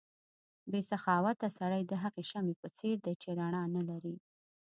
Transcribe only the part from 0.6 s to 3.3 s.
بې سخاوته سړی د هغې شمعې په څېر دی چې